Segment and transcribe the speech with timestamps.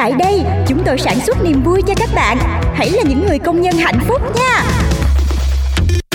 [0.00, 2.38] Tại đây, chúng tôi sản xuất niềm vui cho các bạn.
[2.74, 4.64] Hãy là những người công nhân hạnh phúc nha.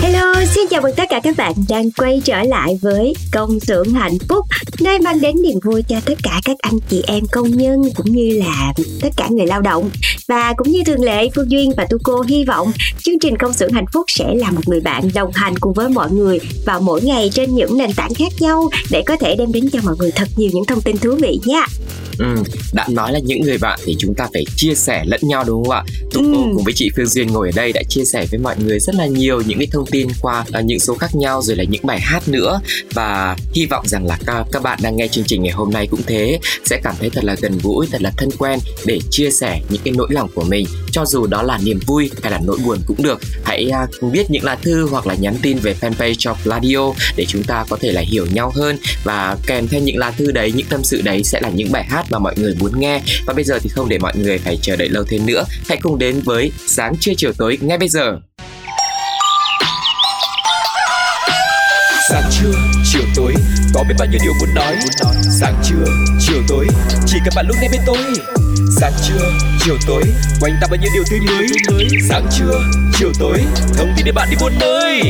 [0.02, 3.94] Hello, xin chào mừng tất cả các bạn đang quay trở lại với Công xưởng
[3.94, 4.46] hạnh phúc
[4.80, 8.12] Nơi mang đến niềm vui cho tất cả các anh chị em công nhân cũng
[8.12, 9.90] như là tất cả người lao động
[10.28, 13.52] Và cũng như thường lệ, Phương Duyên và Tu Cô hy vọng chương trình Công
[13.52, 16.80] xưởng hạnh phúc sẽ là một người bạn đồng hành cùng với mọi người vào
[16.80, 19.94] mỗi ngày trên những nền tảng khác nhau để có thể đem đến cho mọi
[19.98, 21.66] người thật nhiều những thông tin thú vị nha
[22.18, 25.44] Ừ, đã nói là những người bạn thì chúng ta phải chia sẻ lẫn nhau
[25.46, 25.82] đúng không ạ?
[26.10, 26.32] Tụi Ừ.
[26.54, 28.94] cùng với chị Phương Duyên ngồi ở đây đã chia sẻ với mọi người rất
[28.94, 31.86] là nhiều những cái thông tin qua uh, những số khác nhau rồi là những
[31.86, 32.60] bài hát nữa
[32.94, 35.86] và hy vọng rằng là các, các bạn đang nghe chương trình ngày hôm nay
[35.90, 39.30] cũng thế sẽ cảm thấy thật là gần gũi, thật là thân quen để chia
[39.30, 42.40] sẻ những cái nỗi lòng của mình cho dù đó là niềm vui hay là
[42.44, 43.20] nỗi buồn cũng được.
[43.44, 47.24] Hãy uh, viết những lá thư hoặc là nhắn tin về fanpage cho Pladio để
[47.28, 50.52] chúng ta có thể là hiểu nhau hơn và kèm theo những lá thư đấy,
[50.56, 53.00] những tâm sự đấy sẽ là những bài hát mà mọi người muốn nghe.
[53.26, 55.78] Và bây giờ thì không để mọi người phải chờ đợi lâu thêm nữa, hãy
[55.82, 58.18] cùng đến với sáng trưa chiều tối ngay bây giờ.
[62.10, 62.52] Sáng trưa,
[62.92, 63.34] chiều tối,
[63.74, 64.76] có biết bao nhiêu điều muốn nói.
[65.40, 65.84] Sáng trưa,
[66.20, 66.66] chiều tối,
[67.06, 67.98] chỉ cần bạn lúc nghe bên tôi.
[68.80, 69.30] Sáng trưa,
[69.64, 70.02] chiều tối,
[70.40, 71.46] quanh ta bao nhiêu điều tươi mới.
[72.08, 72.60] Sáng trưa,
[72.98, 73.38] chiều tối,
[73.76, 75.02] thông tin để bạn đi buôn nơi.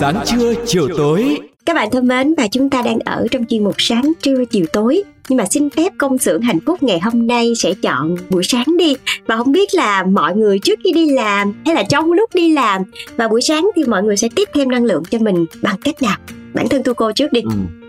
[0.00, 1.38] Sáng trưa, chiều tối.
[1.66, 4.66] Các bạn thân mến và chúng ta đang ở trong chuyên mục sáng trưa chiều
[4.72, 8.44] tối nhưng mà xin phép công xưởng hạnh phúc ngày hôm nay sẽ chọn buổi
[8.44, 8.96] sáng đi.
[9.26, 12.52] Và không biết là mọi người trước khi đi làm hay là trong lúc đi
[12.52, 12.82] làm
[13.16, 16.02] và buổi sáng thì mọi người sẽ tiếp thêm năng lượng cho mình bằng cách
[16.02, 16.16] nào?
[16.54, 17.40] Bản thân tu cô trước đi.
[17.40, 17.83] Ừ.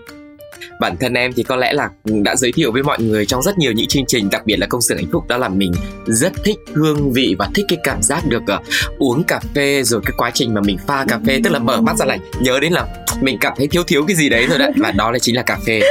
[0.81, 3.57] Bản thân em thì có lẽ là đã giới thiệu với mọi người trong rất
[3.57, 5.71] nhiều những chương trình đặc biệt là công xưởng hạnh phúc đó là mình
[6.05, 10.01] rất thích hương vị và thích cái cảm giác được uh, uống cà phê rồi
[10.05, 12.59] cái quá trình mà mình pha cà phê tức là mở mắt ra là nhớ
[12.59, 12.85] đến là
[13.21, 14.71] mình cảm thấy thiếu thiếu cái gì đấy rồi đấy.
[14.77, 15.81] Và đó là chính là cà phê.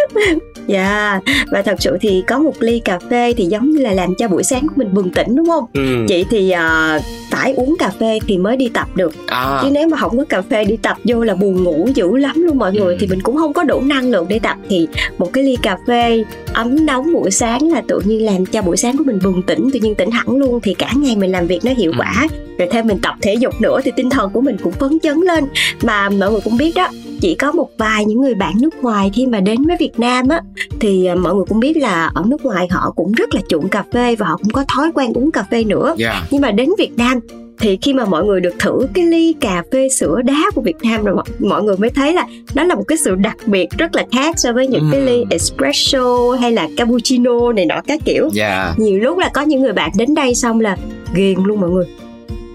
[0.66, 1.20] Dạ
[1.50, 4.28] và thật sự thì có một ly cà phê thì giống như là làm cho
[4.28, 5.64] buổi sáng của mình bừng tỉnh đúng không?
[5.72, 6.06] Ừ.
[6.08, 6.98] chị thì à,
[7.34, 9.12] phải uống cà phê thì mới đi tập được.
[9.26, 9.58] À.
[9.62, 12.42] Chứ nếu mà không có cà phê đi tập vô là buồn ngủ dữ lắm
[12.42, 12.94] luôn mọi người.
[12.94, 12.96] Ừ.
[13.00, 14.56] thì mình cũng không có đủ năng lượng để tập.
[14.68, 14.86] Thì
[15.18, 18.76] một cái ly cà phê ấm nóng buổi sáng là tự nhiên làm cho buổi
[18.76, 20.60] sáng của mình bừng tỉnh tự nhiên tỉnh hẳn luôn.
[20.62, 21.96] Thì cả ngày mình làm việc nó hiệu Ừ.
[21.98, 22.26] quả.
[22.58, 25.20] Rồi thêm mình tập thể dục nữa thì tinh thần của mình cũng phấn chấn
[25.20, 25.44] lên.
[25.82, 26.88] Mà mọi người cũng biết đó
[27.20, 30.28] chỉ có một vài những người bạn nước ngoài khi mà đến với Việt Nam
[30.28, 30.40] á
[30.80, 33.68] thì à, mọi người cũng biết là ở nước ngoài họ cũng rất là chuộng
[33.68, 36.16] cà phê và họ cũng có thói quen uống cà phê nữa yeah.
[36.30, 37.20] nhưng mà đến Việt Nam
[37.58, 40.76] thì khi mà mọi người được thử cái ly cà phê sữa đá của Việt
[40.82, 43.66] Nam rồi mọi, mọi người mới thấy là nó là một cái sự đặc biệt
[43.78, 45.06] rất là khác so với những cái Ừm.
[45.06, 48.78] ly espresso hay là cappuccino này nọ các kiểu Yeah.
[48.78, 50.76] nhiều lúc là có những người bạn đến đây xong là
[51.14, 51.84] ghiền luôn mọi người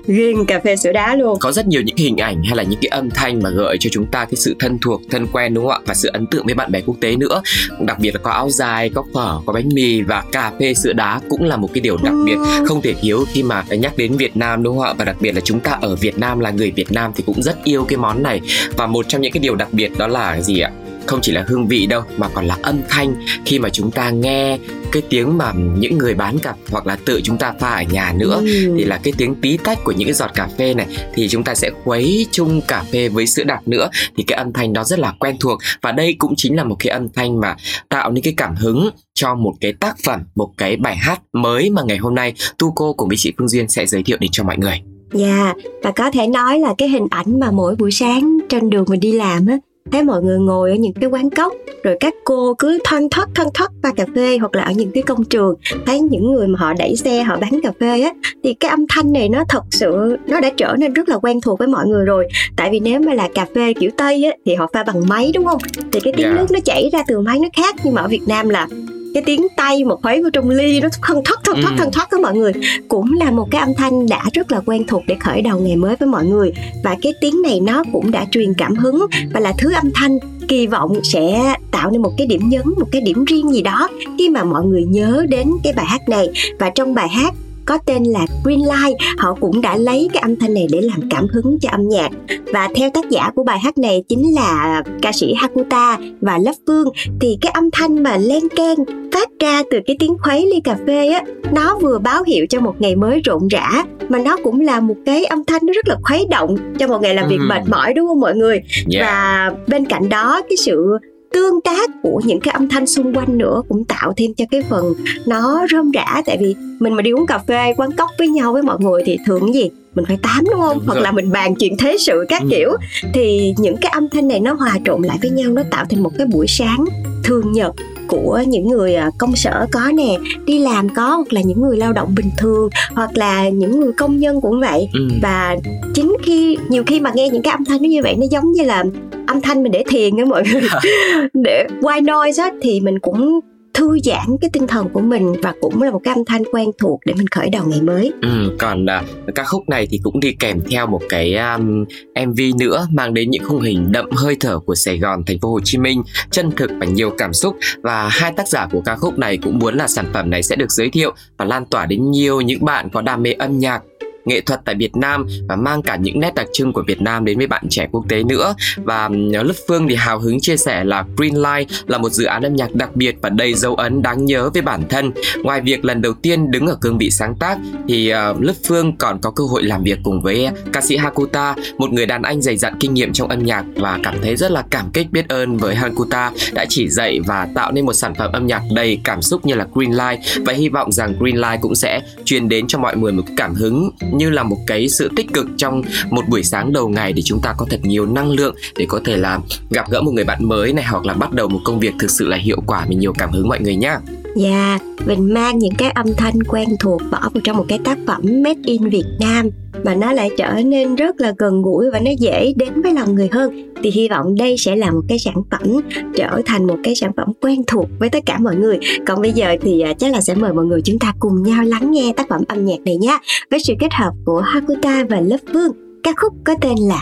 [0.08, 1.40] ghiền cà phê sữa đá luôn.
[1.40, 3.90] Có rất nhiều những hình ảnh hay là những cái âm thanh mà gợi cho
[3.94, 5.80] chúng ta cái sự thân thuộc thân quen đúng không ạ?
[5.86, 7.42] Và sự ấn tượng với bạn bè quốc tế nữa.
[7.80, 10.94] Đặc biệt là có áo dài có phở có bánh mì và cà phê sữa
[10.94, 12.66] đá cũng là một cái điều đặc biệt Ừm.
[12.66, 14.94] không thể thiếu khi mà nhắc đến Việt Nam đúng không ạ?
[14.98, 17.42] Và đặc biệt là chúng ta ở Việt Nam là người Việt Nam thì cũng
[17.42, 18.42] rất yêu cái món này.
[18.78, 20.72] Và một trong những cái điều đặc biệt đó là gì ạ
[21.10, 23.16] không chỉ là hương vị đâu mà còn là âm thanh.
[23.46, 24.58] Khi mà chúng ta nghe
[24.92, 28.14] cái tiếng mà những người bán cà hoặc là tự chúng ta pha ở nhà
[28.18, 28.78] nữa Ừm.
[28.78, 31.44] thì là cái tiếng tí tách của những cái giọt cà phê này thì chúng
[31.44, 33.90] ta sẽ khuấy chung cà phê với sữa đặc nữa.
[34.18, 36.76] Thì cái âm thanh đó rất là quen thuộc và đây cũng chính là một
[36.80, 37.56] cái âm thanh mà
[37.90, 41.70] tạo nên cái cảm hứng cho một cái tác phẩm một cái bài hát mới
[41.70, 44.30] mà ngày hôm nay tu cô cùng với chị phương duyên sẽ giới thiệu đến
[44.34, 44.82] cho mọi người.
[45.14, 45.54] Dạ,
[45.84, 49.00] và có thể nói là cái hình ảnh mà mỗi buổi sáng trên đường mình
[49.00, 49.58] đi làm á,
[49.92, 51.54] thấy mọi người ngồi ở những cái quán cốc
[51.84, 54.92] rồi các cô cứ thoăn thoắt thoăn thoắt pha cà phê hoặc là ở những
[54.92, 55.56] cái công trường.
[55.86, 58.12] Thấy những người mà họ đẩy xe họ bán cà phê á
[58.44, 61.42] thì cái âm thanh này nó thật sự nó đã trở nên rất là quen
[61.42, 62.28] thuộc với mọi người rồi.
[62.56, 65.32] Tại vì nếu mà là cà phê kiểu tây á thì họ pha bằng máy
[65.36, 65.62] đúng không?
[65.92, 66.34] Thì cái tiếng Dạ.
[66.38, 67.76] nước nó chảy ra từ máy nó khác.
[67.84, 68.68] Nhưng mà ở việt nam là
[69.14, 71.76] cái tiếng tay một khuấy vào trong ly nó thân thoát thân thoát Ừ.
[71.78, 72.52] thân thoát đó mọi người.
[72.88, 75.76] Cũng là một cái âm thanh đã rất là quen thuộc để khởi đầu ngày
[75.76, 76.52] mới với mọi người.
[76.84, 80.18] Và cái tiếng này nó cũng đã truyền cảm hứng và là thứ âm thanh
[80.48, 83.88] kỳ vọng sẽ tạo nên một cái điểm nhấn một cái điểm riêng gì đó
[84.18, 86.30] khi mà mọi người nhớ đến cái bài hát này.
[86.60, 87.34] Và trong bài hát
[87.70, 91.10] có tên là Green Light họ cũng đã lấy cái âm thanh này để làm
[91.10, 92.10] cảm hứng cho âm nhạc
[92.54, 96.58] và theo tác giả của bài hát này chính là ca sĩ Hakuta và Love
[96.68, 96.88] Phương
[97.22, 98.78] thì cái âm thanh mà len keng
[99.14, 101.22] phát ra từ cái tiếng khuấy ly cà phê á
[101.52, 104.96] nó vừa báo hiệu cho một ngày mới rộn rã mà nó cũng là một
[105.06, 107.48] cái âm thanh nó rất là khuấy động cho một ngày làm việc Ừm.
[107.48, 108.60] mệt mỏi đúng không mọi người
[108.94, 109.06] Yeah.
[109.06, 110.86] và bên cạnh đó cái sự
[111.34, 114.62] tương tác của những cái âm thanh xung quanh nữa cũng tạo thêm cho cái
[114.70, 114.94] phần
[115.28, 116.22] nó rôm rã.
[116.26, 119.02] Tại vì mình mà đi uống cà phê quán cốc với nhau với mọi người
[119.06, 119.70] thì thường cái gì?
[119.96, 120.78] Mình phải tám đúng không?
[120.78, 121.04] Đúng hoặc rồi.
[121.04, 122.48] là mình bàn chuyện thế sự các Ừ.
[122.52, 122.70] kiểu.
[123.14, 126.04] Thì những cái âm thanh này nó hòa trộn lại với nhau nó tạo thành
[126.04, 126.86] một cái buổi sáng
[127.24, 127.76] thường nhật
[128.10, 131.78] của những người à, công sở có nè đi làm có hoặc là những người
[131.78, 135.08] lao động bình thường hoặc là những người công nhân cũng vậy Ừ.
[135.22, 135.56] và
[135.94, 138.52] chính khi nhiều khi mà nghe những cái âm thanh nó như vậy nó giống
[138.52, 138.84] như là
[139.28, 140.62] âm thanh mình để thiền á mọi người
[141.34, 143.40] để white noise á thì mình cũng
[143.80, 146.72] thư giãn cái tinh thần của mình và cũng là một cái âm thanh quen
[146.78, 148.12] thuộc để mình khởi đầu ngày mới.
[148.22, 149.04] Ừ, còn à,
[149.36, 151.86] ca khúc này thì cũng đi kèm theo một cái um,
[152.28, 155.52] MV nữa mang đến những khung hình đậm hơi thở của Sài Gòn, thành phố
[155.52, 157.56] Hồ Chí Minh, chân thực và nhiều cảm xúc.
[157.82, 160.56] Và hai tác giả của ca khúc này cũng muốn là sản phẩm này sẽ
[160.56, 163.82] được giới thiệu và lan tỏa đến nhiều những bạn có đam mê âm nhạc
[164.26, 167.26] nghệ thuật tại Việt Nam và mang cả những nét đặc trưng của Việt Nam
[167.26, 168.56] đến với bạn trẻ quốc tế nữa.
[168.78, 172.26] Và ờ, Lớp Phương thì hào hứng chia sẻ là Green Light là một dự
[172.26, 175.12] án âm nhạc đặc biệt và đầy dấu ấn đáng nhớ với bản thân.
[175.44, 177.58] Ngoài việc lần đầu tiên đứng ở cương vị sáng tác
[177.88, 181.94] thì uh, Phương còn có cơ hội làm việc cùng với ca sĩ Hakuta một
[181.94, 184.64] người đàn anh dày dặn kinh nghiệm trong âm nhạc và cảm thấy rất là
[184.70, 188.32] cảm kích biết ơn với Hakuta đã chỉ dạy và tạo nên một sản phẩm
[188.32, 191.62] âm nhạc đầy cảm xúc như là Green Light và hy vọng rằng Green Light
[191.62, 195.10] cũng sẽ truyền đến cho mọi người một cảm hứng như là một cái sự
[195.16, 198.32] tích cực trong một buổi sáng đầu ngày để chúng ta có thật nhiều năng
[198.32, 199.40] lượng để có thể là
[199.70, 202.12] gặp gỡ một người bạn mới này, hoặc là bắt đầu một công việc thực
[202.12, 203.96] sự là hiệu quả mình nhiều cảm hứng mọi người nhé.
[204.36, 207.98] Và mình mang những cái âm thanh quen thuộc bỏ vào trong một cái tác
[208.08, 209.50] phẩm made in Việt Nam
[209.84, 213.16] mà nó lại trở nên rất là gần gũi và nó dễ đến với lòng
[213.16, 213.74] người hơn.
[213.84, 215.82] Thì hy vọng đây sẽ là một cái sản phẩm
[216.16, 218.80] trở thành một cái sản phẩm quen thuộc với tất cả mọi người.
[219.08, 221.64] Còn bây giờ thì à, chắc là sẽ mời mọi người chúng ta cùng nhau
[221.64, 223.18] lắng nghe tác phẩm âm nhạc này nhé
[223.52, 225.72] với sự kết hợp của Hakuta và Lớp Vương.
[226.04, 227.02] Ca khúc có tên là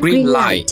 [0.00, 0.66] Green, Green Light.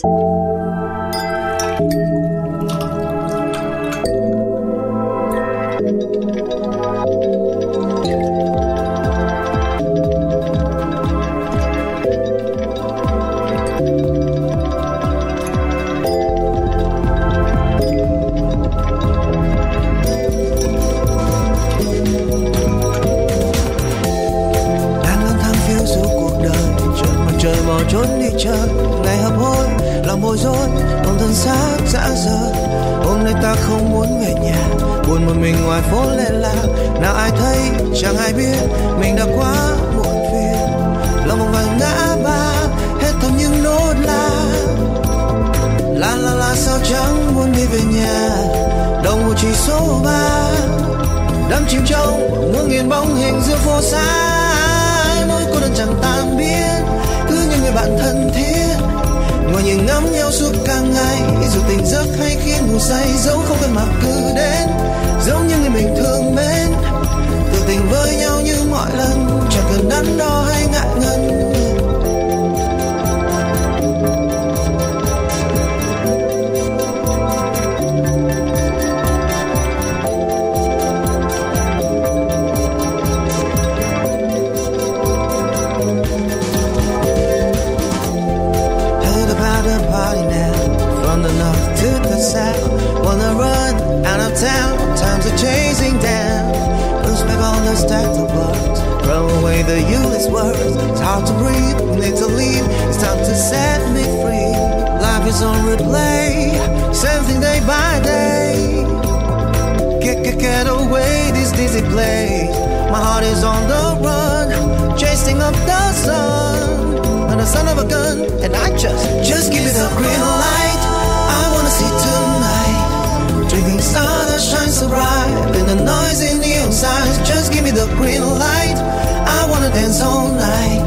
[124.77, 125.57] Shines so.
[125.57, 128.77] And the noise in the inside, just give me the green light.
[129.25, 130.81] I wanna dance all night.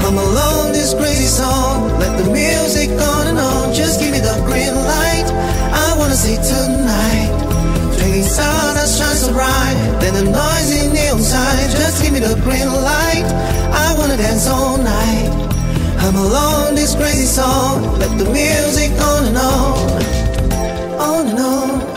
[0.00, 1.98] Come along this crazy song.
[1.98, 3.72] Let the music on and on.
[3.72, 5.28] Just give me the green light.
[5.72, 7.32] I wanna see tonight.
[7.96, 11.70] Drinking sun that shines so bright than the noisy neon sign.
[11.70, 13.26] Just give me the green light.
[13.72, 15.30] I wanna dance all night.
[16.04, 17.98] I'm alone, this crazy song.
[17.98, 20.14] Let the music on and on.
[21.00, 21.93] On and on,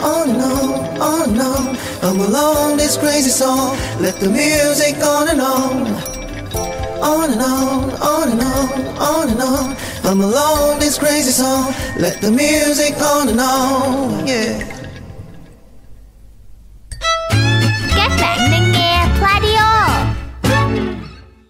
[2.07, 3.77] I'm alone, this crazy song.
[3.99, 5.87] Let the music on and on.
[7.03, 9.77] On and on, on and on, on and on.
[10.03, 11.73] I'm alone, this crazy song.
[11.99, 14.25] Let the music on and on.
[14.25, 14.76] Yeah.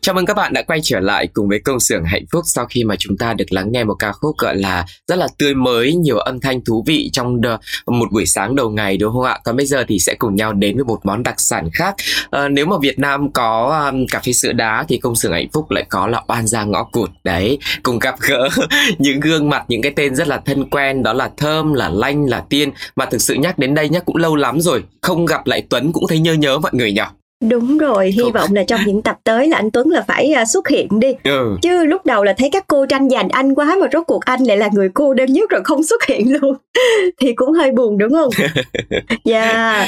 [0.07, 2.65] Chào mừng các bạn đã quay trở lại cùng với công xưởng hạnh phúc sau
[2.65, 5.53] khi mà chúng ta được lắng nghe một ca khúc gọi là rất là tươi
[5.53, 7.41] mới, nhiều âm thanh thú vị trong
[7.85, 9.39] một buổi sáng đầu ngày đúng không ạ?
[9.43, 11.95] Còn bây giờ thì sẽ cùng nhau đến với một món đặc sản khác.
[12.31, 15.49] À, nếu mà Việt Nam có um, cà phê sữa đá thì công xưởng hạnh
[15.53, 17.57] phúc lại có là oan gia ngõ cụt đấy.
[17.83, 18.49] Cùng gặp gỡ
[18.97, 22.25] những gương mặt, những cái tên rất là thân quen đó là Thơm, là Lanh,
[22.25, 24.83] là Tiên mà thực sự nhắc đến đây nhá cũng lâu lắm rồi.
[25.01, 27.01] Không gặp lại Tuấn cũng thấy nhớ nhớ mọi người nhỉ?
[27.49, 30.45] Đúng rồi, hy vọng là trong những tập tới là anh Tuấn là phải à,
[30.45, 31.13] xuất hiện đi.
[31.23, 31.57] Ừ.
[31.61, 34.43] Chứ lúc đầu là thấy các cô tranh giành anh quá mà rốt cuộc anh
[34.43, 36.53] lại là người cô đơn nhất rồi không xuất hiện luôn.
[37.21, 38.29] Thì cũng hơi buồn đúng không?
[39.25, 39.87] Dạ.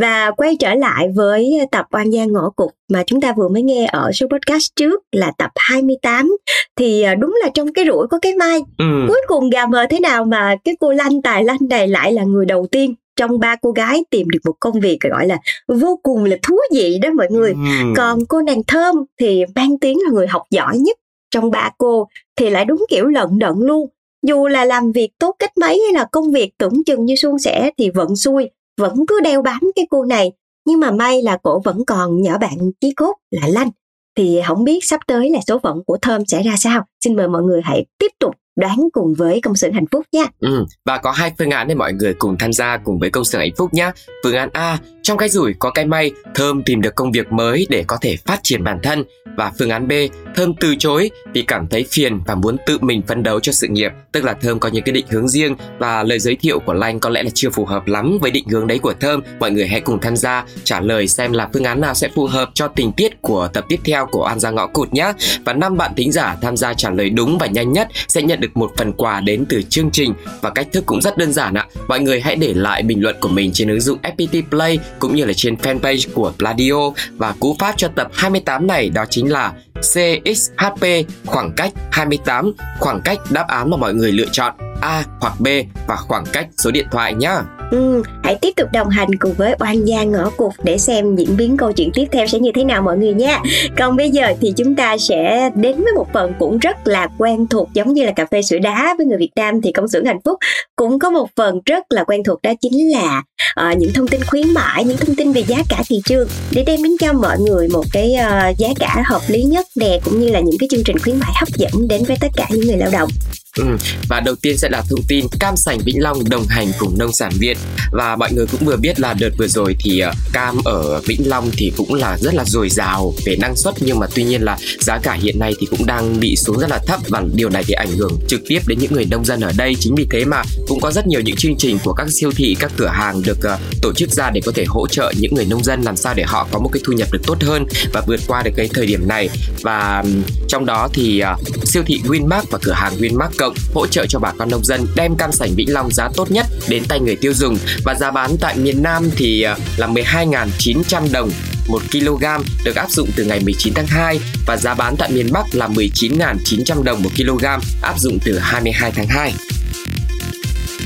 [0.00, 3.62] Và quay trở lại với tập Oan gia ngõ cụt mà chúng ta vừa mới
[3.62, 6.36] nghe ở số podcast trước là tập 28
[6.76, 9.04] thì à, đúng là trong cái rủi có cái mai Ừ.
[9.08, 12.22] cuối cùng gà mờ thế nào mà cái cô lanh tài lanh này lại là
[12.24, 16.00] người đầu tiên trong ba cô gái tìm được một công việc gọi là vô
[16.02, 17.50] cùng là thú vị đó mọi người.
[17.52, 17.92] Ừ.
[17.96, 20.98] còn cô nàng thơm thì mang tiếng là người học giỏi nhất
[21.30, 23.88] trong ba cô thì lại đúng kiểu lận đận luôn.
[24.26, 27.38] Dù là làm việc tốt cách mấy hay là công việc tưởng chừng như suôn
[27.38, 30.32] sẻ thì vẫn xui vẫn cứ đeo bám cái cô này.
[30.66, 33.70] Nhưng mà may là cổ vẫn còn nhỏ bạn chí cốt là lanh.
[34.16, 36.84] Thì không biết sắp tới là số phận của thơm sẽ ra sao.
[37.04, 40.24] Xin mời mọi người hãy tiếp tục đoán cùng với công sự hạnh phúc nha
[40.40, 43.24] Ừ, và có hai phương án để mọi người cùng tham gia cùng với công
[43.24, 43.90] sự hạnh phúc nhé.
[44.24, 47.66] Phương án A, trong cái rủi có cái may, Thơm tìm được công việc mới
[47.70, 49.04] để có thể phát triển bản thân.
[49.36, 49.92] Và phương án B,
[50.36, 53.66] Thơm từ chối vì cảm thấy phiền và muốn tự mình phấn đấu cho sự
[53.66, 53.92] nghiệp.
[54.12, 57.00] Tức là Thơm có những cái định hướng riêng và lời giới thiệu của Lanh
[57.00, 59.20] có lẽ là chưa phù hợp lắm với định hướng đấy của Thơm.
[59.40, 62.26] Mọi người hãy cùng tham gia trả lời xem là phương án nào sẽ phù
[62.26, 65.12] hợp cho tình tiết của tập tiếp theo của An Giang Ngõ Cụt nhé.
[65.44, 68.40] Và năm bạn thính giả tham gia trả lời đúng và nhanh nhất sẽ nhận
[68.40, 71.54] được một phần quà đến từ chương trình và cách thức cũng rất đơn giản
[71.54, 71.66] ạ.
[71.88, 75.14] Mọi người hãy để lại bình luận của mình trên ứng dụng FPT Play cũng
[75.16, 79.32] như là trên fanpage của Pladio và cú pháp cho tập 28 này đó chính
[79.32, 80.86] là CXHP
[81.26, 85.46] khoảng cách 28 khoảng cách đáp án mà mọi người lựa chọn A hoặc B
[85.86, 87.32] và khoảng cách số điện thoại nhé.
[87.70, 91.36] Ừ, hãy tiếp tục đồng hành cùng với oan gia ngõ cụt để xem diễn
[91.36, 93.40] biến câu chuyện tiếp theo sẽ như thế nào mọi người nha.
[93.78, 97.46] Còn bây giờ thì chúng ta sẽ đến với một phần cũng rất là quen
[97.46, 100.04] thuộc giống như là cà phê sữa đá với người Việt Nam thì công xưởng
[100.04, 100.38] hạnh phúc
[100.76, 103.22] cũng có một phần rất là quen thuộc đó chính là
[103.54, 106.64] ờ, những thông tin khuyến mãi, những thông tin về giá cả thị trường để
[106.66, 110.20] đem đến cho mọi người một cái uh, giá cả hợp lý nhất nè cũng
[110.20, 112.66] như là những cái chương trình khuyến mãi hấp dẫn đến với tất cả những
[112.66, 113.10] người lao động.
[113.58, 113.64] Ừ.
[114.08, 117.12] Và đầu tiên sẽ là thông tin cam sành Vĩnh Long đồng hành cùng nông
[117.12, 117.58] sản Việt
[117.92, 121.28] và mọi người cũng vừa biết là đợt vừa rồi thì ờ, cam ở Vĩnh
[121.28, 124.42] Long thì cũng là rất là dồi dào về năng suất nhưng mà tuy nhiên
[124.42, 127.48] là giá cả hiện nay thì cũng đang bị xuống rất là thấp và điều
[127.48, 130.06] này thì ảnh hưởng trực tiếp đến những người nông dân ở đây chính vì
[130.10, 132.90] thế mà cũng có rất nhiều những chương trình của các siêu thị các cửa
[132.92, 135.44] hàng được được uh, ờ, tổ chức ra để có thể hỗ trợ những người
[135.44, 138.02] nông dân làm sao để họ có một cái thu nhập được tốt hơn và
[138.06, 139.28] vượt qua được cái thời điểm này.
[139.62, 143.86] Và um, trong đó thì uh, siêu thị Winmart và cửa hàng Winmart Cộng hỗ
[143.86, 146.82] trợ cho bà con nông dân đem cam sành Vĩnh Long giá tốt nhất đến
[146.88, 147.58] tay người tiêu dùng.
[147.84, 151.30] Và giá bán tại miền Nam thì uh, là 12.900 đồng
[151.68, 152.24] 1 kg
[152.64, 155.68] được áp dụng từ ngày 19 tháng 2 và giá bán tại miền Bắc là
[155.68, 157.44] 19.900 đồng 1 kg
[157.82, 159.34] áp dụng từ 22 tháng 2.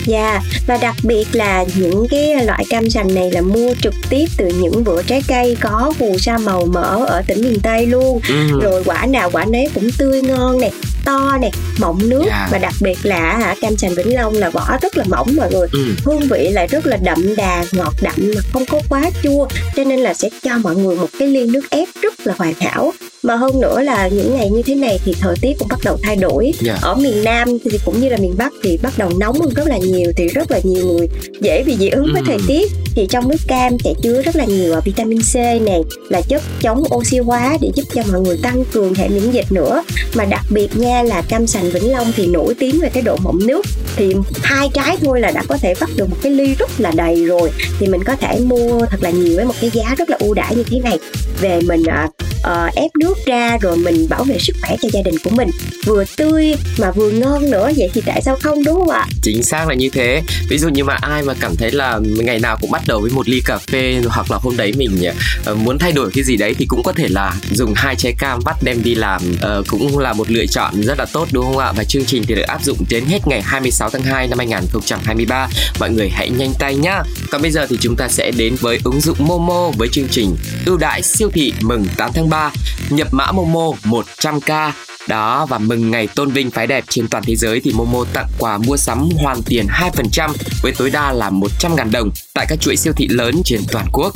[0.09, 4.27] Dạ, và đặc biệt là những cái loại cam sành này là mua trực tiếp
[4.37, 8.21] từ những vựa trái cây có phù sa màu mỡ ở tỉnh miền Tây luôn.
[8.29, 8.61] Ừ.
[8.63, 10.71] Rồi quả nào quả nấy cũng tươi ngon này,
[11.05, 12.49] to này, mọng nước Dạ.
[12.53, 15.53] và đặc biệt là hả, cam sành Vĩnh Long là vỏ rất là mỏng mọi
[15.53, 15.69] người.
[15.73, 15.85] Ừ.
[16.05, 19.47] Hương vị lại rất là đậm đà, ngọt đậm mà không có quá chua
[19.77, 22.55] cho nên là sẽ cho mọi người một cái ly nước ép rất là hoàn
[22.61, 22.93] hảo.
[23.23, 25.99] Mà hơn nữa là những ngày như thế này thì thời tiết cũng bắt đầu
[26.03, 26.53] thay đổi.
[26.61, 26.79] Dạ.
[26.83, 29.67] ở miền Nam thì cũng như là miền Bắc thì bắt đầu nóng hơn rất
[29.69, 31.09] là nhiều thì rất là nhiều người
[31.41, 32.25] dễ bị dị ứng với Ừ.
[32.27, 32.73] thời tiết.
[32.95, 36.43] Thì trong nước cam sẽ chứa rất là nhiều à, vitamin C này là chất
[36.61, 39.83] chống oxy hóa để giúp cho mọi người tăng cường hệ miễn dịch nữa.
[40.15, 43.17] Mà đặc biệt nha là cam sành Vĩnh Long thì nổi tiếng về cái độ
[43.23, 43.67] mọng nước.
[43.97, 46.91] Thì hai trái thôi là đã có thể bắt được một cái ly rất là
[46.97, 47.51] đầy rồi.
[47.79, 50.35] Thì mình có thể mua thật là nhiều với một cái giá rất là ưu
[50.35, 50.99] đãi như thế này.
[51.41, 52.09] Về mình à,
[52.47, 55.51] uh, ép nước ra rồi mình bảo vệ sức khỏe cho gia đình của mình.
[55.87, 59.07] Vừa tươi mà vừa ngon nữa vậy thì tại sao không đúng không ạ?
[59.23, 60.23] Chính xác là như thế.
[60.49, 63.11] Ví dụ như mà ai mà cảm thấy là ngày nào cũng bắt đầu với
[63.11, 65.03] một ly cà phê hoặc là hôm đấy mình
[65.51, 68.15] uh, muốn thay đổi cái gì đấy thì cũng có thể là dùng hai trái
[68.19, 69.23] cam vắt đem đi làm.
[69.33, 71.73] Uh, cũng là một lựa chọn rất là tốt đúng không ạ?
[71.77, 75.49] Và chương trình thì được áp dụng đến hết ngày 26 tháng 2 năm 2023
[75.81, 77.03] mọi người hãy nhanh tay nhá.
[77.31, 80.37] Còn bây giờ thì chúng ta sẽ đến với ứng dụng Momo với chương trình
[80.67, 82.53] ưu đại siêu thị mừng 8 tháng 3
[82.91, 84.73] nhập mã Momo 100k
[85.09, 88.27] đó và mừng ngày tôn vinh phái đẹp trên toàn thế giới thì Momo tặng
[88.39, 90.31] quà mua sắm hoàn tiền 2%
[90.63, 94.13] với tối đa là 100.000 đồng tại các chuỗi siêu thị lớn trên toàn quốc.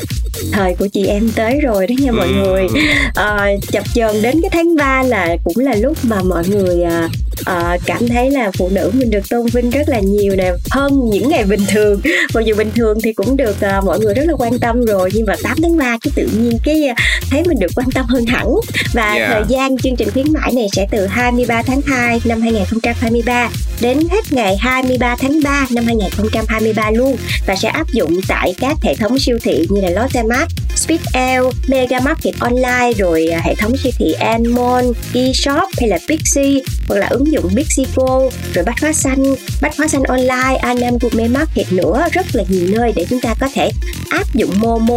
[0.52, 2.32] Thời của chị em tới rồi đó nha mọi ừ.
[2.34, 2.66] người.
[3.14, 7.08] À, chập chờn đến cái tháng 3 là cũng là lúc mà mọi người à,
[7.44, 11.10] à, cảm thấy là phụ nữ mình được tôn vinh rất là nhiều nè hơn
[11.10, 12.00] những ngày bình thường.
[12.34, 15.10] Mặc dù bình thường thì cũng được à, mọi người rất là quan tâm rồi
[15.12, 16.94] nhưng mà 8 tháng 3 cái tự nhiên cái à,
[17.30, 18.48] thấy mình được quan tâm hơn hẳn
[18.92, 19.30] và yeah.
[19.32, 23.98] thời gian chương trình khuyến mãi này sẽ từ 23 tháng 2 năm 2023 đến
[24.10, 28.94] hết ngày 23 tháng 3 năm 2023 luôn và sẽ áp dụng tại các hệ
[28.94, 33.92] thống siêu thị như là Lotte Mart, Speedl, Mega Market Online rồi hệ thống siêu
[33.98, 34.84] thị Anmon,
[35.14, 39.22] eShop hay là Pixie hoặc là ứng dụng Bixico rồi Bách Hóa Xanh,
[39.62, 42.04] Bách Hóa Xanh Online, Anam Gourmet Market nữa.
[42.12, 43.70] Rất là nhiều nơi để chúng ta có thể
[44.10, 44.94] áp dụng Momo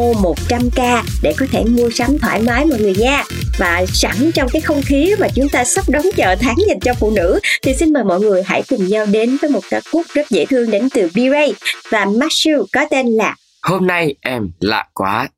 [0.48, 3.24] 100k để có thể mua sắm thoải mái mọi người nha.
[3.58, 6.94] Và sẵn trong cái không khí mà chúng ta sắp đón chờ tháng dành cho
[6.94, 10.06] phụ nữ thì xin mời mọi người hãy cùng nhau đến với một ca khúc
[10.14, 11.54] rất dễ thương đến từ B-Ray
[11.92, 15.30] và Mashu có tên là Hôm nay em lạ quá.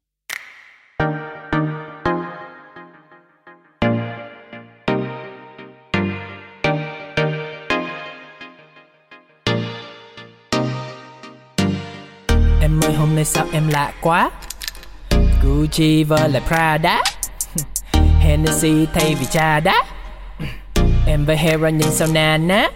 [13.27, 14.29] Sao em lạ quá?
[15.43, 17.01] Gucci vơ lại Prada.
[18.19, 19.83] Hennessy thay vì cha đá
[21.07, 22.69] Em với Hera nhìn sao na ná.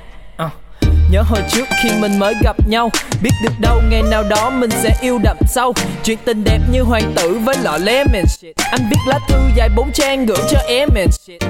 [1.12, 2.90] Nhớ hồi trước khi mình mới gặp nhau.
[3.22, 5.74] Biết được đâu ngày nào đó mình sẽ yêu đậm sâu.
[6.04, 8.24] Chuyện tình đẹp như hoàng tử với lọ lemon
[8.58, 10.90] Anh viết lá thư dài bốn trang gửi cho em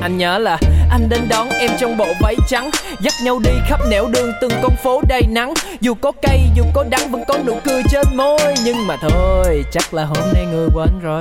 [0.02, 0.58] Anh nhớ là
[0.92, 2.70] anh đến đón em trong bộ váy trắng.
[3.02, 5.54] Dắt nhau đi khắp nẻo đường từng con phố đầy nắng.
[5.82, 8.54] Dù có cay, dù có đắng, vẫn có nụ cười trên môi.
[8.66, 11.20] Nhưng mà thôi, chắc là hôm nay người quên rồi.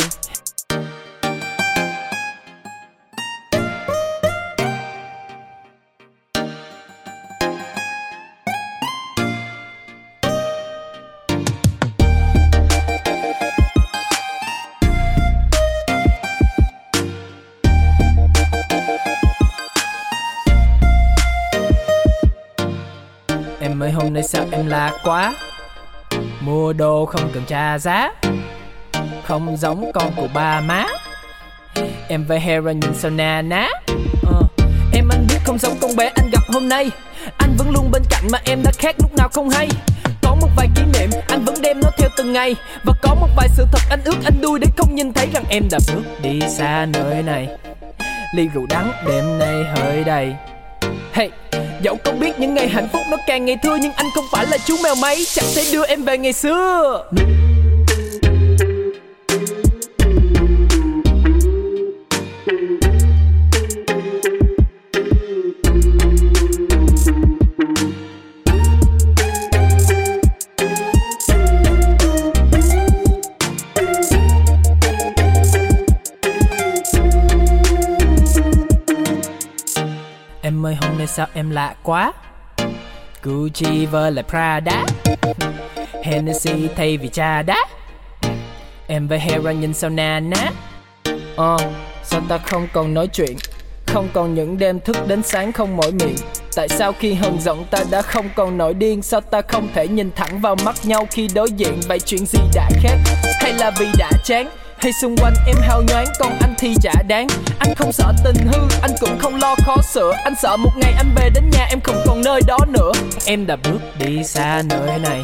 [24.11, 25.35] Hôm nay sao em lạc quá.
[26.40, 28.12] Mua đồ không cần trả giá.
[29.25, 30.87] Không giống con của ba má.
[32.09, 33.68] Em với Hera nhìn sao na ná.
[34.23, 34.51] Uh.
[34.94, 36.90] Em anh biết không giống con bé anh gặp hôm nay.
[37.38, 39.68] Anh vẫn luôn bên cạnh mà em đã khác lúc nào không hay.
[40.23, 42.57] Có một vài kỷ niệm anh vẫn đem nó theo từng ngày.
[42.85, 45.44] Và có một vài sự thật anh ước anh đuôi để không nhìn thấy rằng
[45.49, 47.49] em đã bước đi xa nơi này.
[48.35, 50.35] Ly rượu đắng đêm nay hơi đầy.
[51.12, 51.31] Hey,
[51.83, 54.47] dẫu không biết những ngày hạnh phúc nó càng ngày thưa, Nhưng anh không phải
[54.47, 55.25] là chú mèo máy.
[55.33, 57.05] Chẳng thể đưa em về ngày xưa.
[81.11, 82.12] Sao em lạ quá.
[83.23, 84.85] Gucci vơ lại Prada
[86.05, 87.66] Hennessy thay vì trà đá
[88.87, 90.51] Em với Hera nhìn sao nà ná.
[91.37, 91.61] Ờ, uh,
[92.03, 93.37] sao ta không còn nói chuyện?
[93.87, 96.16] Không còn những đêm thức đến sáng không mỏi miệng.
[96.57, 99.03] Tại sao khi hờn giận ta đã không còn nổi điên?
[99.03, 101.81] Sao ta không thể nhìn thẳng vào mắt nhau khi đối diện?
[101.88, 102.96] Vậy chuyện gì đã khác?
[103.40, 104.49] Hay là vì đã chán?
[104.81, 107.27] Hay xung quanh em hao nhoáng còn anh thì chả đáng.
[107.59, 110.93] Anh không sợ tình hư, anh cũng không lo khó sửa Anh sợ một ngày
[110.97, 112.93] anh về đến nhà em không còn nơi đó nữa.
[113.27, 115.23] Em đã bước đi xa nơi này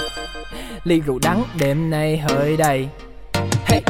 [0.84, 2.88] Ly rượu đắng đêm nay hơi đầy.
[3.66, 3.82] Hey,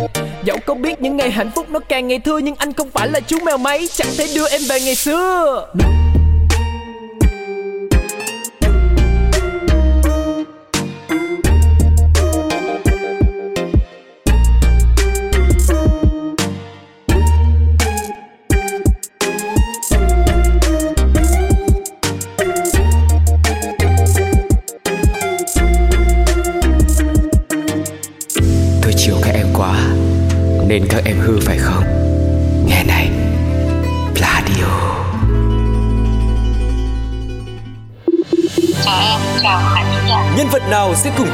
[0.45, 3.09] dẫu có biết những ngày hạnh phúc nó càng ngày thưa Nhưng anh không phải
[3.09, 3.89] là chú mèo máy.
[3.93, 5.67] Chẳng thể đưa em về ngày xưa.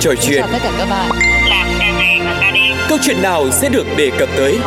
[0.02, 0.40] Trò chuyện?
[0.40, 1.10] Chào tất cả các bạn.
[2.88, 4.58] Câu chuyện nào sẽ được đề cập tới?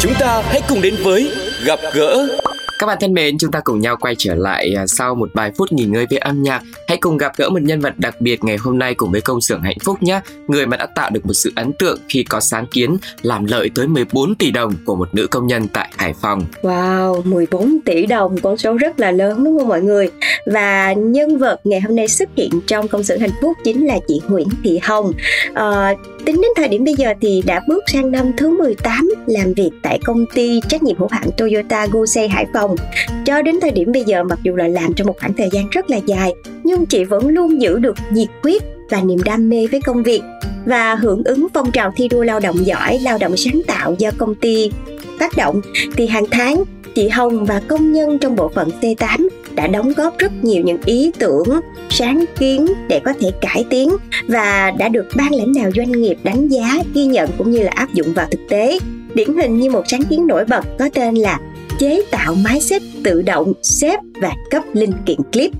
[0.00, 1.32] Chúng ta hãy cùng đến với
[1.64, 2.28] gặp gỡ
[2.78, 5.52] Các bạn thân mến, chúng ta cùng nhau quay trở lại à, sau một vài
[5.58, 6.62] phút nghỉ ngơi với âm nhạc.
[6.88, 9.40] Hãy cùng gặp gỡ một nhân vật đặc biệt ngày hôm nay cùng với công
[9.40, 10.20] xưởng hạnh phúc nhé.
[10.48, 13.70] Người mà đã tạo được một sự ấn tượng khi có sáng kiến làm lợi
[13.74, 16.44] tới 14 tỷ đồng của một nữ công nhân tại Hải Phòng.
[16.62, 20.10] Wow, 14 tỷ đồng, con số rất là lớn đúng không mọi người?
[20.52, 23.98] Và nhân vật ngày hôm nay xuất hiện trong công sự hạnh phúc chính là
[24.08, 25.12] chị Nguyễn Thị Hồng.
[25.54, 29.54] à, tính đến thời điểm bây giờ thì đã bước sang năm thứ 18 làm
[29.54, 32.76] việc tại công ty trách nhiệm hữu hạn Toyota Gosei Hải Phòng.
[33.24, 35.68] Cho đến thời điểm bây giờ mặc dù là làm trong một khoảng thời gian
[35.70, 36.32] rất là dài,
[36.64, 40.20] nhưng chị vẫn luôn giữ được nhiệt huyết và niềm đam mê với công việc
[40.66, 44.10] và hưởng ứng phong trào thi đua lao động giỏi, lao động sáng tạo do
[44.18, 44.70] công ty
[45.20, 45.60] phát động
[45.96, 50.18] thì hàng tháng chị Hồng và công nhân trong bộ phận C8 đã đóng góp
[50.18, 53.90] rất nhiều những ý tưởng, sáng kiến để có thể cải tiến
[54.28, 57.72] và đã được ban lãnh đạo doanh nghiệp đánh giá, ghi nhận cũng như là
[57.74, 58.78] áp dụng vào thực tế.
[59.14, 61.40] Điển hình như một sáng kiến nổi bật có tên là
[61.78, 65.52] chế tạo máy xếp tự động, xếp và cấp linh kiện clip.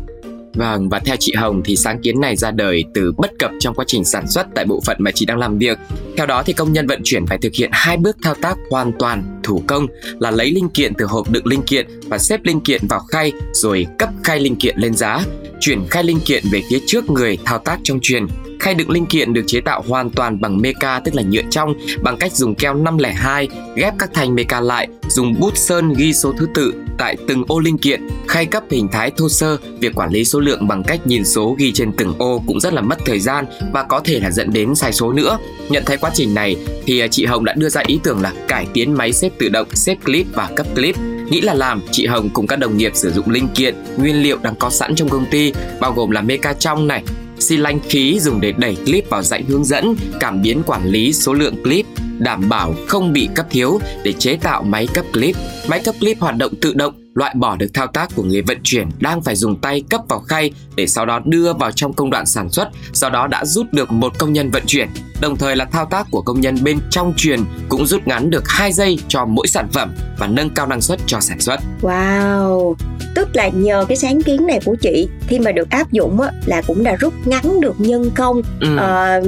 [0.59, 3.75] Vâng, và theo chị Hồng thì sáng kiến này ra đời từ bất cập trong
[3.75, 5.79] quá trình sản xuất tại bộ phận mà chị đang làm việc.
[6.16, 8.92] Theo đó thì công nhân vận chuyển phải thực hiện hai bước thao tác hoàn
[8.99, 9.87] toàn thủ công
[10.18, 13.33] là lấy linh kiện từ hộp đựng linh kiện và xếp linh kiện vào khay
[13.53, 15.25] rồi cấp khay linh kiện lên giá,
[15.61, 18.27] chuyển khay linh kiện về phía trước người thao tác trong truyền.
[18.61, 21.75] Khay đựng linh kiện được chế tạo hoàn toàn bằng meca tức là nhựa trong
[22.03, 26.33] bằng cách dùng keo 502 ghép các thanh meca lại, dùng bút sơn ghi số
[26.38, 28.09] thứ tự tại từng ô linh kiện.
[28.29, 31.57] Khay cấp hình thái thô sơ, việc quản lý số lượng bằng cách nhìn số
[31.59, 34.53] ghi trên từng ô cũng rất là mất thời gian và có thể là dẫn
[34.53, 35.39] đến sai số nữa.
[35.69, 36.57] Nhận thấy quá trình này
[36.87, 39.49] thì à, chị Hồng đã đưa ra ý tưởng là cải tiến máy xếp tự
[39.49, 40.97] động, xếp clip và cấp clip.
[41.31, 44.39] Nghĩ là làm, chị Hồng cùng các đồng nghiệp sử dụng linh kiện, nguyên liệu
[44.43, 47.03] đang có sẵn trong công ty, bao gồm là meca trong này,
[47.40, 51.12] xi lanh khí dùng để đẩy clip vào dãy hướng dẫn, cảm biến quản lý
[51.12, 51.87] số lượng clip,
[52.18, 55.37] đảm bảo không bị cấp thiếu để chế tạo máy cấp clip.
[55.68, 58.59] Máy cấp clip hoạt động tự động, loại bỏ được thao tác của người vận
[58.62, 62.11] chuyển đang phải dùng tay cấp vào khay để sau đó đưa vào trong công
[62.11, 64.88] đoạn sản xuất, do đó đã rút được một công nhân vận chuyển.
[65.20, 68.48] Đồng thời là thao tác của công nhân bên trong truyền cũng rút ngắn được
[68.48, 71.61] 2 giây cho mỗi sản phẩm và nâng cao năng suất cho sản xuất.
[71.83, 72.74] Wow,
[73.14, 76.31] tức là nhờ cái sáng kiến này của chị khi mà được áp dụng á,
[76.46, 78.76] là cũng đã rút ngắn được nhân công Ừ.
[78.76, 79.20] ờ,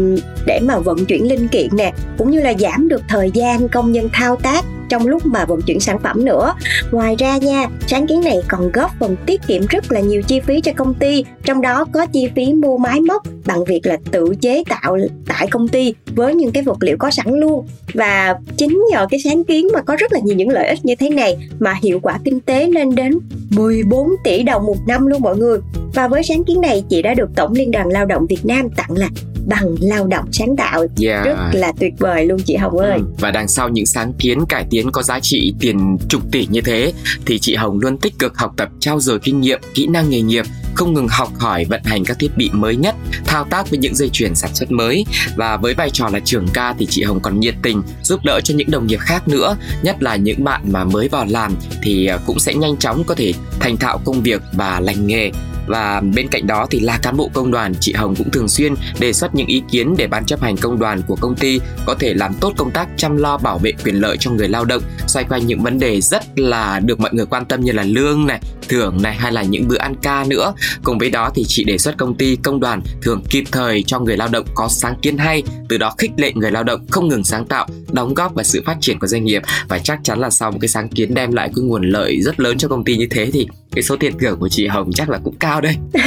[0.46, 3.92] để mà vận chuyển linh kiện nè cũng như là giảm được thời gian công
[3.92, 6.54] nhân thao tác trong lúc mà vận chuyển sản phẩm nữa.
[6.90, 10.40] Ngoài ra nha, sáng kiến này còn góp phần tiết kiệm rất là nhiều chi
[10.40, 13.96] phí cho công ty, trong đó có chi phí mua máy móc bằng việc là
[14.10, 14.98] tự chế tạo
[15.28, 17.66] tại công ty với những cái vật liệu có sẵn luôn.
[17.94, 20.94] Và chính nhờ cái sáng kiến mà có rất là nhiều những lợi ích như
[20.94, 23.18] thế này mà hiệu quả kinh tế lên đến
[23.50, 25.58] 14 tỷ đồng một năm luôn mọi người.
[25.94, 28.68] Và với sáng kiến này, chị đã được Tổng Liên đoàn Lao động Việt Nam
[28.76, 29.08] tặng là
[29.50, 30.86] bằng lao động sáng tạo.
[31.02, 31.24] Yeah.
[31.24, 32.98] rất là tuyệt vời luôn chị Hồng ơi.
[32.98, 36.46] Ừ, Và đằng sau những sáng kiến cải tiến có giá trị tiền chục tỷ
[36.50, 36.92] như thế
[37.26, 40.20] thì chị Hồng luôn tích cực học tập trao dồi kinh nghiệm, kỹ năng nghề
[40.20, 42.94] nghiệp, không ngừng học hỏi vận hành các thiết bị mới nhất,
[43.26, 45.04] thao tác với những dây chuyền sản xuất mới.
[45.36, 48.40] Và với vai trò là trưởng ca thì chị Hồng còn nhiệt tình giúp đỡ
[48.44, 52.06] cho những đồng nghiệp khác nữa, nhất là những bạn mà mới vào làm thì
[52.06, 55.30] à, cũng sẽ nhanh chóng có thể thành thạo công việc và lành nghề
[55.70, 58.74] và bên cạnh đó thì là cán bộ công đoàn, chị Hồng cũng thường xuyên
[58.98, 61.94] đề xuất những ý kiến để ban chấp hành công đoàn của công ty có
[61.94, 64.82] thể làm tốt công tác chăm lo bảo vệ quyền lợi cho người lao động,
[65.06, 68.26] xoay quanh những vấn đề rất là được mọi người quan tâm như là lương
[68.26, 70.52] này, thưởng này hay là những bữa ăn ca nữa.
[70.82, 73.98] Cùng với đó thì chị đề xuất công ty, công đoàn thường kịp thời cho
[73.98, 77.08] người lao động có sáng kiến hay, từ đó khích lệ người lao động không
[77.08, 79.42] ngừng sáng tạo, đóng góp vào sự phát triển của doanh nghiệp.
[79.68, 82.40] Và chắc chắn là sau một cái sáng kiến đem lại cái nguồn lợi rất
[82.40, 85.10] lớn cho công ty như thế thì cái số tiền thưởng của chị Hồng chắc
[85.10, 85.76] là cũng cao đây?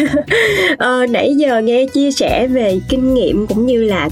[0.77, 4.09] Ờ, nãy giờ nghe chia sẻ về kinh nghiệm cũng như là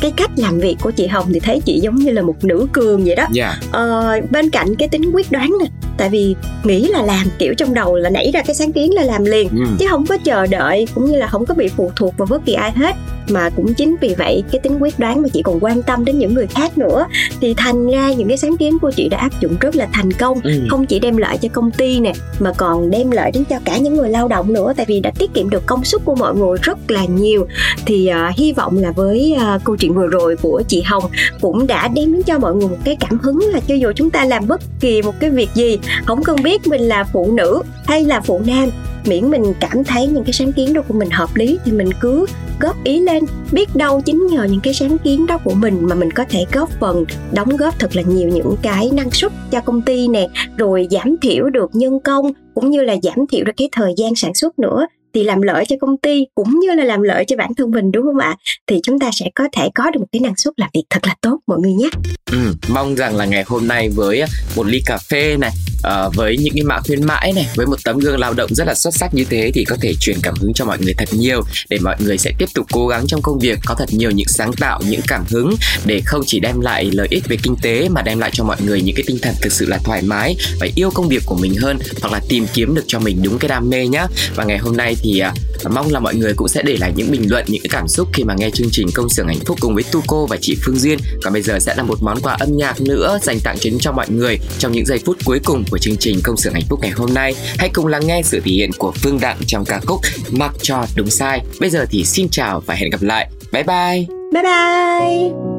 [0.00, 2.66] cái cách làm việc của chị Hồng thì thấy chị giống như là một nữ
[2.72, 3.26] cường vậy đó.
[3.32, 3.54] Dạ.
[3.72, 5.66] Ờ, bên cạnh cái tính quyết đoán nè
[5.98, 9.02] tại vì nghĩ là làm kiểu trong đầu là nảy ra cái sáng kiến là
[9.04, 9.64] làm liền ừ.
[9.78, 12.44] chứ không có chờ đợi cũng như là không có bị phụ thuộc vào bất
[12.44, 12.96] kỳ ai hết
[13.28, 16.18] mà cũng chính vì vậy cái tính quyết đoán mà chị còn quan tâm đến
[16.18, 17.06] những người khác nữa
[17.40, 20.12] thì thành ra những cái sáng kiến của chị đã áp dụng rất là thành
[20.12, 20.50] công Ừ.
[20.70, 23.78] không chỉ đem lợi cho công ty nè mà còn đem lợi đến cho cả
[23.78, 26.34] những người lao động nữa tại vì đã tiết kiệm được công sức của mọi
[26.34, 27.46] người rất là nhiều
[27.86, 31.04] thì uh, hy vọng là với uh, câu chuyện vừa rồi của chị Hồng
[31.40, 34.10] cũng đã đem đến cho mọi người một cái cảm hứng là cho dù chúng
[34.10, 37.62] ta làm bất kỳ một cái việc gì không cần biết mình là phụ nữ
[37.86, 38.68] hay là phụ nam.
[39.06, 41.90] Miễn mình cảm thấy những cái sáng kiến đó của mình hợp lý thì mình
[42.00, 42.26] cứ
[42.60, 43.24] góp ý lên.
[43.52, 46.44] Biết đâu chính nhờ những cái sáng kiến đó của mình mà mình có thể
[46.52, 50.28] góp phần đóng góp thật là nhiều những cái năng suất cho công ty nè,
[50.56, 54.14] rồi giảm thiểu được nhân công, cũng như là giảm thiểu được cái thời gian
[54.14, 57.36] sản xuất nữa thì làm lợi cho công ty cũng như là làm lợi cho
[57.36, 58.36] bản thân mình đúng không ạ?
[58.66, 61.06] Thì chúng ta sẽ có thể có được một cái năng suất làm việc thật
[61.06, 61.88] là tốt mọi người nhé.
[62.30, 65.50] Ừ, mong rằng là ngày hôm nay với à, một ly cà phê này
[65.86, 68.66] uh, với những cái mã khuyến mãi này với một tấm gương lao động rất
[68.66, 71.08] là xuất sắc như thế thì có thể truyền cảm hứng cho mọi người thật
[71.12, 74.10] nhiều để mọi người sẽ tiếp tục cố gắng trong công việc có thật nhiều
[74.10, 77.56] những sáng tạo những cảm hứng để không chỉ đem lại lợi ích về kinh
[77.62, 80.02] tế mà đem lại cho mọi người những cái tinh thần thực sự là thoải
[80.02, 83.22] mái và yêu công việc của mình hơn hoặc là tìm kiếm được cho mình
[83.22, 84.06] đúng cái đam mê nhá.
[84.34, 85.22] Và ngày hôm nay thì
[85.66, 87.88] uh, mong là mọi người cũng sẽ để lại những bình luận những cái cảm
[87.88, 90.56] xúc khi mà nghe chương trình công xưởng hạnh phúc cùng với Tuco và chị
[90.62, 90.98] Phương Duyên.
[91.22, 93.92] Còn bây giờ sẽ là một món quà âm nhạc nữa dành tặng đến cho
[93.92, 96.78] mọi người trong những giây phút cuối cùng của chương trình công xưởng hạnh phúc
[96.82, 97.34] ngày hôm nay.
[97.58, 100.86] Hãy cùng lắng nghe sự thể hiện của Phương Đặng trong ca khúc mặc cho
[100.96, 101.40] đúng sai.
[101.60, 103.28] Bây giờ thì xin chào và hẹn gặp lại.
[103.52, 104.06] Bye bye.
[104.32, 105.51] Bye bye.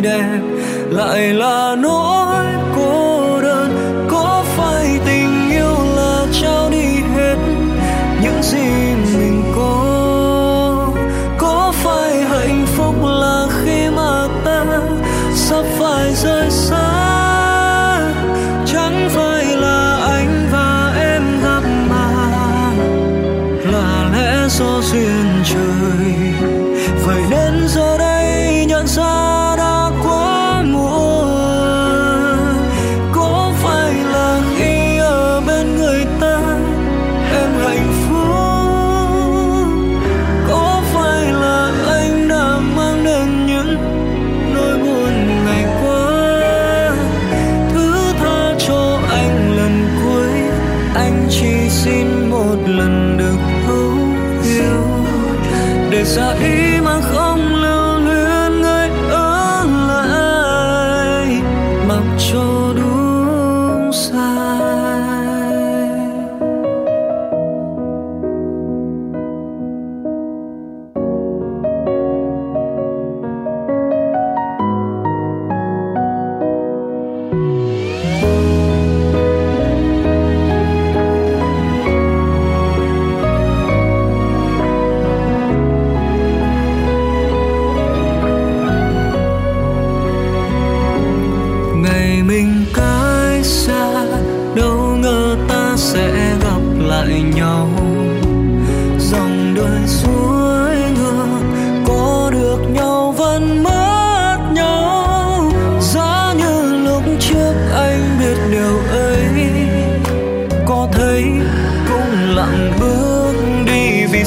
[0.00, 0.40] đẹp
[0.90, 2.25] lại là nỗi
[56.16, 57.35] 大雨满荷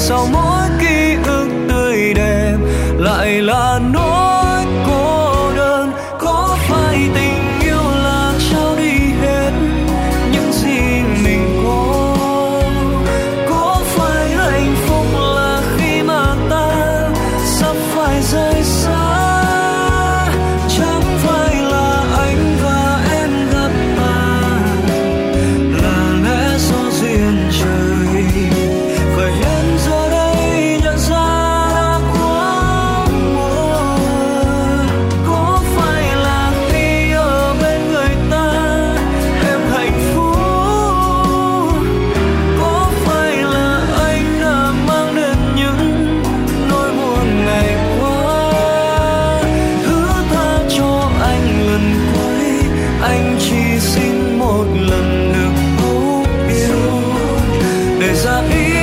[0.02, 2.56] sau mỗi ký ức tươi đẹp
[2.98, 3.69] lại là
[58.22, 58.79] coisa.